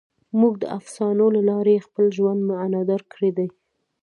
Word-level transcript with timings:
موږ 0.39 0.53
د 0.59 0.65
افسانو 0.77 1.25
له 1.35 1.41
لارې 1.49 1.83
خپل 1.85 2.05
ژوند 2.17 2.39
معنیدار 2.49 3.01
کړی 3.13 3.31
دی. 3.37 3.47